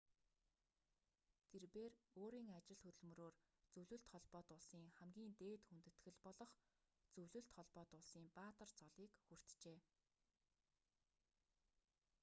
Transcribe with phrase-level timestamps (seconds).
[1.51, 3.35] тэрбээр өөрийн ажил хөдөлмөрөөр
[3.73, 6.51] зөвлөлт холбоот улсын хамгийн дээд хүндэтгэл болох
[7.13, 9.79] зөвлөлт холбоот улсын баатар цолыг хүртжээ